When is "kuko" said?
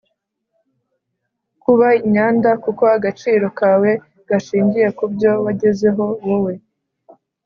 2.63-2.83